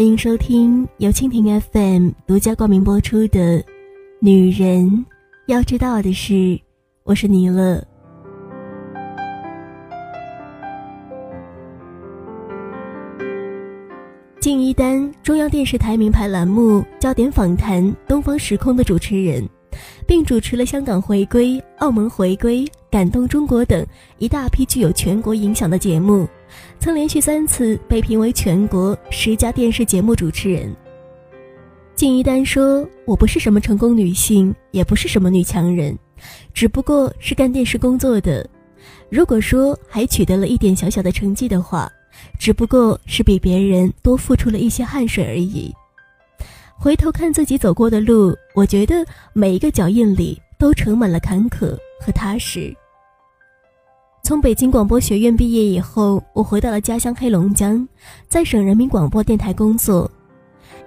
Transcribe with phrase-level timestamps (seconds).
[0.00, 3.58] 欢迎收听由蜻蜓 FM 独家冠名播出的
[4.18, 5.04] 《女人
[5.46, 6.32] 要知道的是》，
[7.04, 7.86] 我是尼乐。
[14.40, 19.46] 敬一丹，中央电视台名牌栏目《焦点访谈》《东方时空》的主持人，
[20.06, 23.86] 并主持了香港回归、澳门回归、感动中国等
[24.18, 26.28] 一大批具有全国影响的节目。
[26.78, 30.74] 曾连续三次被评为全国十佳电视节目主持人。
[31.94, 35.96] 敬一丹说：“我不是什么成功女性，也不是什么女强人，
[36.54, 38.48] 只不过是干电视工作的。
[39.10, 41.90] 如果说还取得了一点小小的成绩的话，
[42.38, 45.72] 只不过是比别人多付出了一些汗水而已。
[46.82, 52.74] 回头看自己走过的路，我觉得每一个脚印里都盛满了坎坷和踏实。”
[54.24, 57.86] 从北京广播学院毕业以后，我回到了家乡黑龙江，
[58.28, 60.10] 在省人民广播电台工作。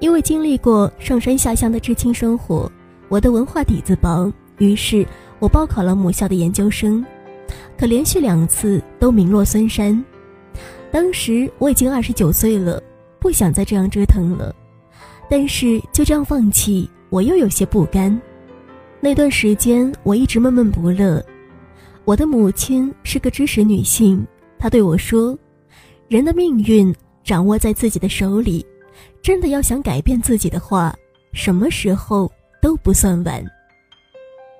[0.00, 2.72] 因为经历过上山下乡的知青生活，
[3.10, 5.06] 我的文化底子薄，于是
[5.40, 7.04] 我报考了母校的研究生，
[7.76, 10.02] 可连续两次都名落孙山。
[10.90, 12.82] 当时我已经二十九岁了，
[13.20, 14.54] 不想再这样折腾了，
[15.32, 18.20] 但是就这样放弃，我又有些不甘。
[19.00, 21.24] 那段时间我一直闷闷不乐。
[22.04, 24.22] 我的母亲是个知识女性，
[24.58, 25.34] 她对我说
[26.06, 26.94] ：“人的命运
[27.24, 28.62] 掌握在自己的手里，
[29.22, 30.94] 真的要想改变自己的话，
[31.32, 33.42] 什么时候都不算晚。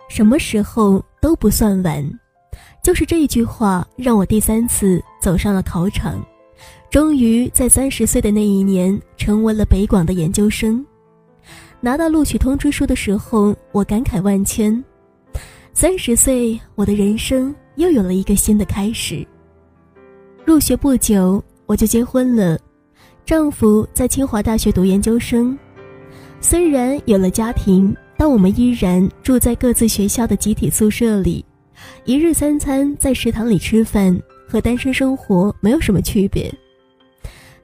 [0.09, 2.03] 什么时候都不算晚。”
[2.83, 6.19] 就是这一句话，让我第三次走上了考场，
[6.93, 10.85] 终于在三十岁的那一年成为了北广的研究生。
[11.81, 14.85] 拿到录取通知书的时候，我感慨万千。
[15.73, 19.27] 三十岁，我的人生又有了一个新的开始。
[20.45, 22.59] 入学不久，我就结婚了，
[23.25, 25.59] 丈夫在清华大学读研究生。
[26.43, 31.43] 虽然有了家庭，但我们依然住在各自学校的集体宿舍里，
[32.05, 34.15] 一日三餐在食堂里吃饭，
[34.47, 36.53] 和单身生活没有什么区别。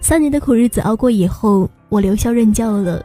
[0.01, 3.05] 三年的苦日子熬过以后，我留校任教了。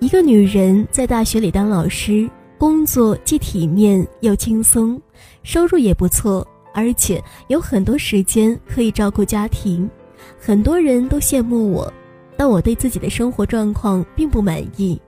[0.00, 2.28] 一个女人在大学里当老师。
[2.56, 4.98] 工作既体面又轻松，
[5.42, 9.90] 收入也不错，而且有很多时间可以照顾家庭。
[10.38, 11.92] 很多人都羡慕我，
[12.38, 14.98] 但我对自己的生活状况并不满意。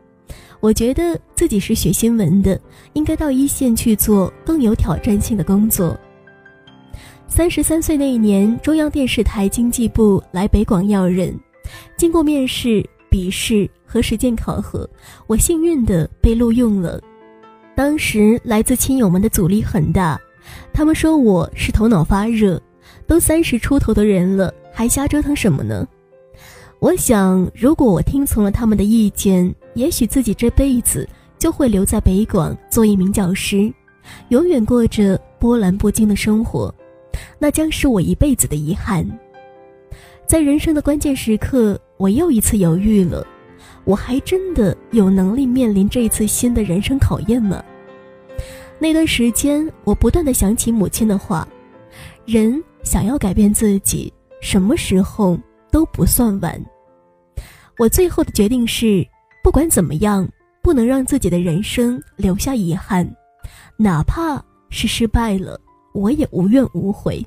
[0.61, 2.61] 我觉得自己是学新闻的，
[2.93, 5.99] 应该到一线去做更有挑战性的工作。
[7.29, 11.39] 三十三岁那一年，中央电视台经济部来北广要人，
[11.97, 14.89] 经过面试、笔试和实践考核，
[15.27, 17.01] 我幸运的被录用了。
[17.75, 20.19] 当时来自亲友们的阻力很大，
[20.73, 22.61] 他们说我是头脑发热，
[23.07, 25.87] 都三十出头的人了，还瞎折腾什么呢？
[26.79, 31.07] 我想，如果我听从了他们的意见，也许自己这辈子
[31.39, 33.71] 就会留在北广做一名教师，
[34.29, 36.75] 永远过着波澜不惊的生活，
[37.39, 39.07] 那将是我一辈子的遗憾。
[40.27, 43.27] 在人生的关键时刻，我又一次犹豫了。
[43.85, 47.63] 我还真的有能力面临这一次新的人生考验吗？
[48.79, 51.47] 那段时间，我不断的想起母亲的话：
[52.25, 55.39] 人想要改变自己，什么时候
[55.71, 56.61] 都不算晚。
[57.79, 59.07] 我最后的决定是，
[59.45, 60.29] 不管怎么样，
[60.61, 63.09] 不能让自己的人生留下遗憾，
[63.77, 65.61] 哪怕是失败了，
[65.97, 67.25] 我也无怨无悔。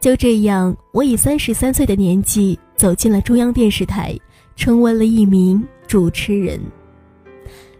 [0.00, 4.18] 就这样，我以三十三岁的年纪走进了中央电视台。
[4.58, 6.60] 成为了一名主持人。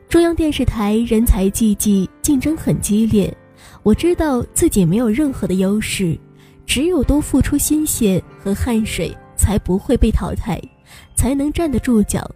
[0.08, 3.37] 中央电视台人才济济，竞争很激烈。
[3.82, 6.16] 我知道自己没有任何的优势，
[6.64, 10.62] 只有多付出心血和汗水，才不会被淘汰，
[11.16, 12.31] 才能站得住脚。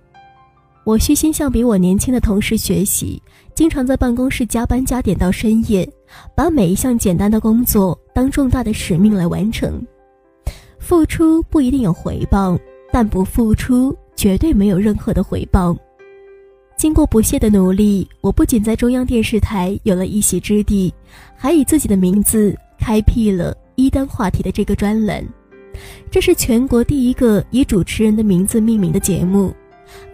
[0.83, 3.23] 我虚心向比我年轻的同事学习，
[3.55, 5.89] 经常在办公室加班加点到深夜，
[6.35, 9.85] 把每一项简单的工作当重大的使命来完成。
[10.79, 12.59] 付出不一定有回报，
[12.93, 13.97] 但不付出。
[14.15, 15.77] 绝对没有任何的回报。
[16.77, 20.95] 经过不懈的努力，我不仅在中央电视台有了一席之地，
[21.35, 25.27] 还以自己的名字开辟了一单话题的这个专栏。
[26.09, 29.53] 这是全国第一个以主持人的名字命名的节目，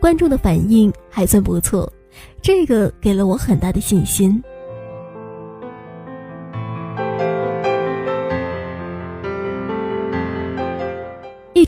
[0.00, 1.93] 观众的反应还算不错，
[2.40, 4.43] 这个给了我很大的信心。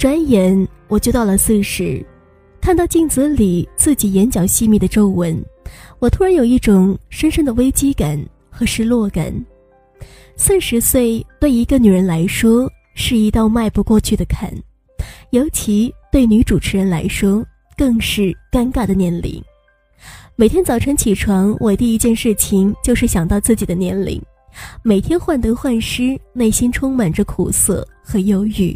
[0.00, 2.02] 转眼我就到了四十。
[2.58, 5.38] 看到镜子里自己眼角细密的皱纹，
[5.98, 8.18] 我突然有一种深深的危机感
[8.48, 9.30] 和失落感。
[10.36, 14.50] 四十岁对一个女人来说是一道迈不过去的坎，
[15.32, 17.44] 尤其对女主持人来说
[17.76, 19.38] 更是尴尬的年龄。
[20.34, 24.18] 每天早晨起床，我第一件事情就是想到自己的年龄，
[24.82, 28.74] 每天患得患失，内心充满着苦涩和忧郁。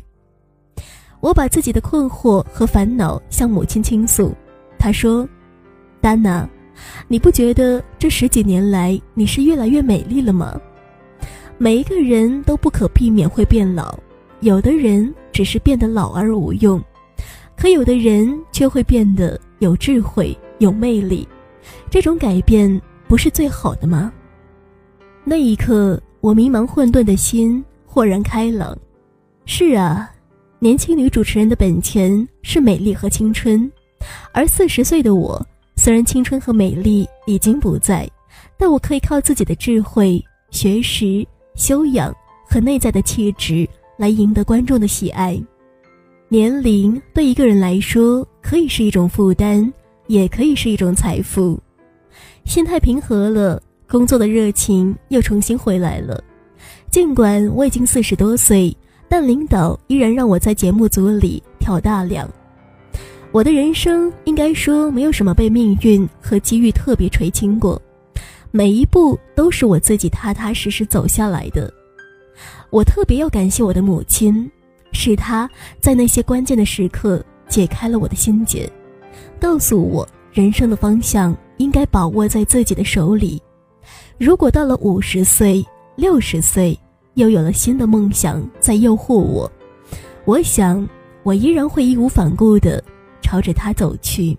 [1.24, 4.34] 我把自己的困惑和烦恼向母亲倾诉，
[4.78, 5.26] 她说
[5.98, 6.46] ：“丹娜，
[7.08, 10.60] 你不觉得这十几年来你是越来越美丽了吗？
[11.56, 13.98] 每一个人都不可避免会变老，
[14.40, 16.78] 有的人只是变得老而无用，
[17.56, 21.26] 可有的人却会变得有智慧、有魅力。”
[21.88, 22.78] 这种改变
[23.08, 24.12] 不是最好的吗？
[25.24, 28.76] 那一刻，我迷茫混沌的心豁然开朗。
[29.46, 30.10] 是啊，
[30.58, 33.70] 年轻女主持人的本钱是美丽和青春，
[34.32, 35.44] 而四十岁的我，
[35.76, 38.08] 虽然青春和美丽已经不在，
[38.58, 42.14] 但我可以靠自己的智慧、学识、修养
[42.48, 45.40] 和内在的气质来赢得观众的喜爱。
[46.28, 49.72] 年龄对一个人来说，可以是一种负担。
[50.06, 51.58] 也可以是一种财富，
[52.44, 53.58] 心态平和了，
[53.88, 56.22] 工作的热情又重新回来了。
[56.90, 58.76] 尽管我已经四十多岁，
[59.16, 62.28] 但领导依然让我在节目组里挑大梁。
[63.30, 67.80] 我的人生应该说没有什么被命运和机遇特别垂青过，
[68.50, 71.72] 每一步都是我自己踏踏实实走下来的。
[72.70, 74.50] 我特别要感谢我的母亲，
[74.92, 78.68] 是她在那些关键的时刻解开了我的心结。
[79.40, 83.40] 告诉我，人生的方向应该把握在自己的手里。
[84.18, 85.64] 如果到了五十岁、
[85.94, 86.76] 六十岁，
[87.14, 89.50] 又有了新的梦想在诱惑我，
[90.24, 90.86] 我想
[91.22, 92.82] 我依然会义无反顾地
[93.22, 94.36] 朝着它走去。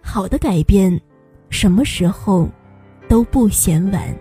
[0.00, 1.00] 好的改变，
[1.50, 2.48] 什么时候
[3.08, 4.14] 都不嫌晚。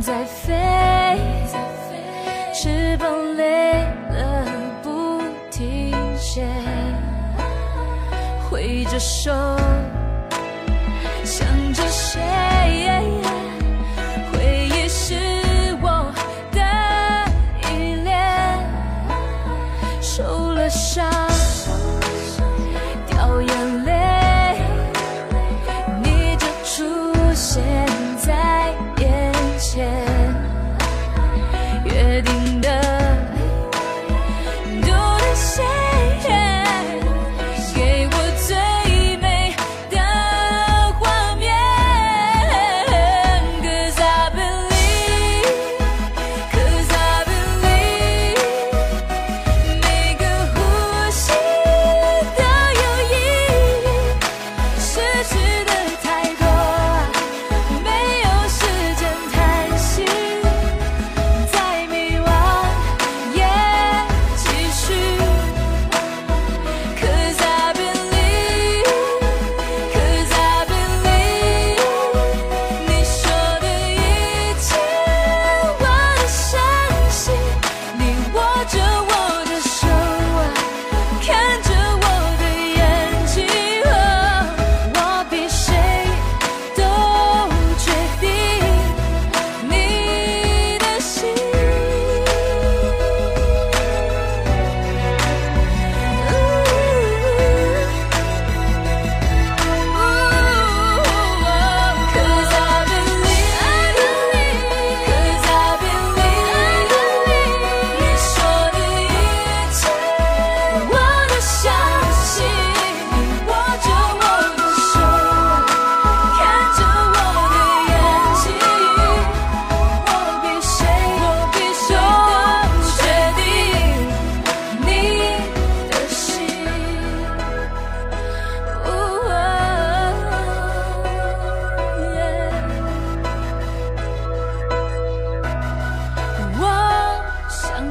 [0.00, 0.54] 在飞，
[2.52, 3.72] 翅膀累
[4.10, 4.46] 了
[4.82, 6.46] 不停歇，
[8.48, 9.32] 挥着手，
[11.24, 13.23] 想着谁。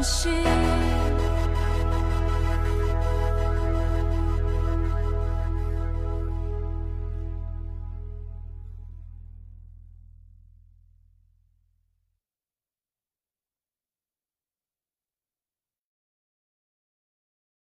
[0.04, 0.53] 心。